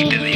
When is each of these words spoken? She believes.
She 0.00 0.08
believes. 0.08 0.29